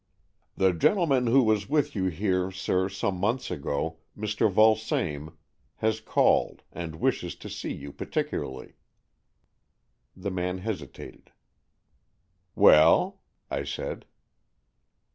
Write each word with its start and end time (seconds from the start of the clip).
"The 0.57 0.71
gentleman 0.73 1.27
who 1.27 1.43
was 1.43 1.69
with 1.69 1.93
you 1.95 2.05
here, 2.05 2.49
sir, 2.49 2.89
some 2.89 3.17
months 3.17 3.51
ago, 3.51 3.99
Mr. 4.17 4.51
Vulsame, 4.51 5.33
has 5.75 5.99
called, 6.01 6.63
and 6.71 6.95
wishes 6.95 7.35
to 7.35 7.47
see 7.47 7.71
you 7.71 7.93
particularly." 7.93 8.77
The 10.17 10.31
man 10.31 10.57
hesitated. 10.57 11.29
''Well?" 12.57 13.19
I 13.51 13.63
said. 13.63 14.07